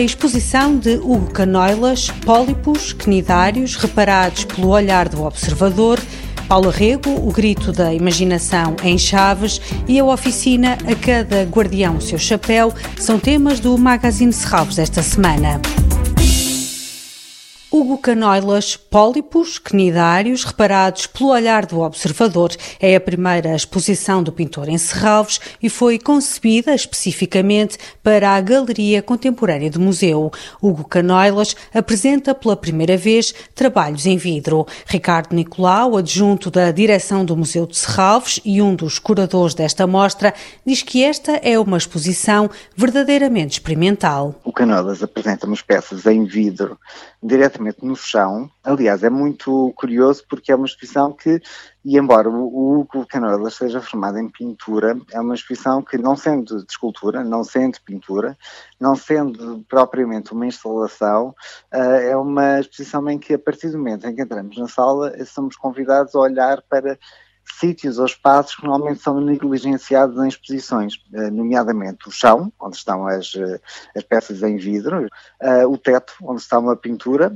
[0.00, 6.00] exposição de Hugo Canoilas, pólipos, cnidários, reparados pelo olhar do observador,
[6.48, 12.18] Paulo Rego, o grito da imaginação em Chaves e a oficina A Cada Guardião Seu
[12.18, 15.60] Chapéu são temas do Magazine Serralves desta semana.
[17.78, 22.50] Hugo Canoilas, pólipos, cnidários, reparados pelo olhar do observador.
[22.80, 29.00] É a primeira exposição do pintor em Serralves e foi concebida especificamente para a Galeria
[29.00, 30.32] Contemporânea do Museu.
[30.60, 34.66] Hugo Canoilas apresenta pela primeira vez trabalhos em vidro.
[34.84, 40.34] Ricardo Nicolau, adjunto da direção do Museu de Serralves e um dos curadores desta mostra,
[40.66, 44.34] diz que esta é uma exposição verdadeiramente experimental.
[44.42, 46.76] O Canoilas apresenta umas peças em vidro
[47.22, 48.50] diretamente no chão.
[48.62, 51.40] Aliás, é muito curioso porque é uma exposição que,
[51.84, 56.64] e embora o Hugo Canoelas seja formado em pintura, é uma exposição que, não sendo
[56.64, 58.36] de escultura, não sendo pintura,
[58.80, 61.34] não sendo propriamente uma instalação,
[61.72, 65.12] eh, é uma exposição em que, a partir do momento em que entramos na sala,
[65.24, 66.98] somos convidados a olhar para
[67.58, 73.06] sítios ou espaços que normalmente são negligenciados em exposições, eh, nomeadamente o chão, onde estão
[73.06, 73.60] as, eh,
[73.96, 75.08] as peças em vidro,
[75.40, 77.34] eh, o teto, onde está uma pintura,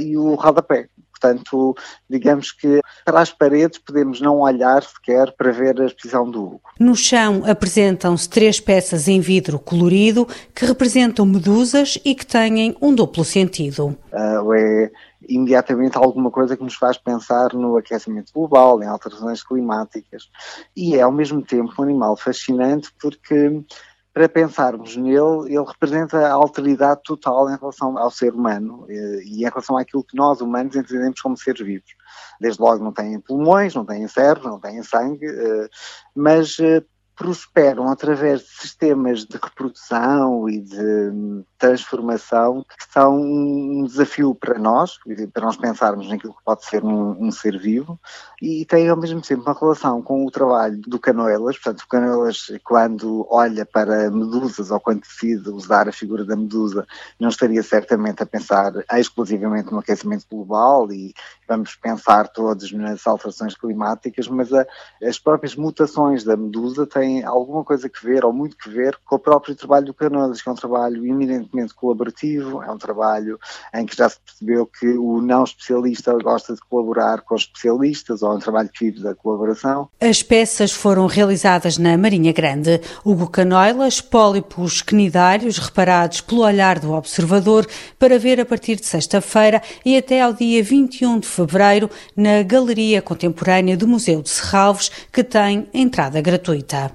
[0.00, 0.88] e o rodapé.
[1.22, 1.76] Portanto,
[2.10, 6.60] digamos que para as paredes podemos não olhar sequer para ver a exposição do Hugo.
[6.80, 12.92] No chão apresentam-se três peças em vidro colorido que representam medusas e que têm um
[12.92, 13.96] duplo sentido.
[14.12, 14.90] Uh, é
[15.28, 20.28] imediatamente alguma coisa que nos faz pensar no aquecimento global, em alterações climáticas.
[20.76, 23.62] E é ao mesmo tempo um animal fascinante porque
[24.12, 29.40] para pensarmos nele, ele representa a alteridade total em relação ao ser humano eh, e
[29.40, 31.90] em relação àquilo que nós humanos entendemos como seres vivos.
[32.38, 35.68] Desde logo não têm pulmões, não têm cérebro, não têm sangue, eh,
[36.14, 36.84] mas eh,
[37.16, 44.98] prosperam através de sistemas de reprodução e de transformação que são um desafio para nós,
[45.32, 47.98] para nós pensarmos naquilo que pode ser um, um ser vivo,
[48.40, 52.50] e tem ao mesmo tempo uma relação com o trabalho do Canoelas, portanto, o Canoelas,
[52.64, 56.86] quando olha para medusas ou quando decide usar a figura da medusa,
[57.20, 61.14] não estaria certamente a pensar exclusivamente no aquecimento global e
[61.52, 64.66] vamos pensar todos nas alterações climáticas, mas a,
[65.02, 69.16] as próprias mutações da medusa têm alguma coisa que ver, ou muito que ver, com
[69.16, 73.38] o próprio trabalho do Canoelas, que é um trabalho eminentemente colaborativo, é um trabalho
[73.74, 78.22] em que já se percebeu que o não especialista gosta de colaborar com os especialistas,
[78.22, 79.88] ou é um trabalho que vive da colaboração.
[80.00, 82.80] As peças foram realizadas na Marinha Grande.
[83.04, 87.66] Hugo Canoilas, pólipos cnidários reparados pelo olhar do observador
[87.98, 91.41] para ver a partir de sexta-feira e até ao dia 21 de fevereiro
[92.16, 96.92] na Galeria Contemporânea do Museu de Serralves, que tem entrada gratuita.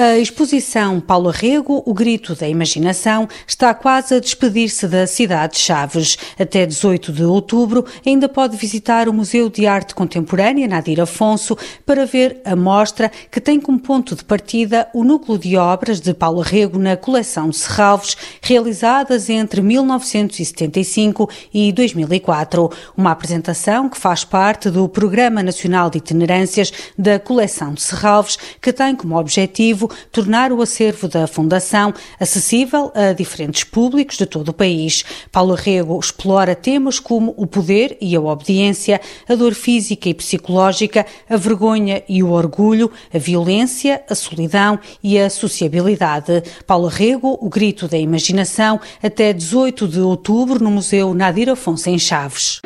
[0.00, 5.58] A exposição Paulo Arrego, O Grito da Imaginação, está quase a despedir-se da cidade de
[5.58, 6.16] Chaves.
[6.38, 12.06] Até 18 de outubro ainda pode visitar o Museu de Arte Contemporânea Nadir Afonso para
[12.06, 16.42] ver a mostra que tem como ponto de partida o núcleo de obras de Paulo
[16.42, 22.70] Arrego na coleção de Serralves, realizadas entre 1975 e 2004.
[22.96, 28.72] Uma apresentação que faz parte do Programa Nacional de Itinerâncias da coleção de Serralves, que
[28.72, 34.52] tem como objetivo tornar o acervo da Fundação acessível a diferentes públicos de todo o
[34.52, 35.04] país.
[35.30, 41.06] Paulo Rego explora temas como o poder e a obediência, a dor física e psicológica,
[41.28, 46.42] a vergonha e o orgulho, a violência, a solidão e a sociabilidade.
[46.66, 51.98] Paulo Rego, o grito da imaginação, até 18 de outubro no Museu Nadir Afonso em
[51.98, 52.60] Chaves.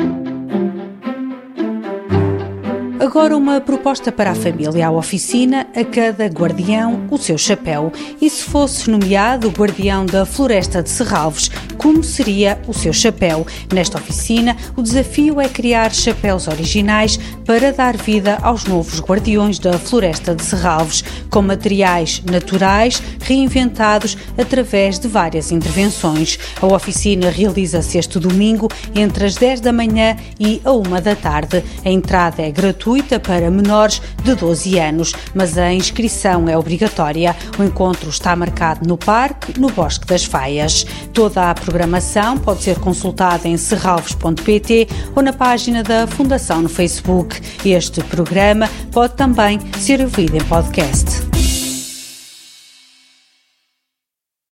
[3.12, 4.86] Agora uma proposta para a família.
[4.86, 7.92] À oficina, a cada guardião o seu chapéu.
[8.18, 13.46] E se fosse nomeado guardião da Floresta de Serralves, como seria o seu chapéu?
[13.70, 19.78] Nesta oficina, o desafio é criar chapéus originais para dar vida aos novos guardiões da
[19.78, 26.38] Floresta de Serralves, com materiais naturais reinventados através de várias intervenções.
[26.62, 31.62] A oficina realiza-se este domingo entre as 10 da manhã e a 1 da tarde.
[31.84, 37.34] A entrada é gratuita gratuita para menores de 12 anos, mas a inscrição é obrigatória.
[37.58, 40.86] O encontro está marcado no Parque, no Bosque das Faias.
[41.12, 47.40] Toda a programação pode ser consultada em serralves.pt ou na página da Fundação no Facebook.
[47.64, 51.21] Este programa pode também ser ouvido em podcast.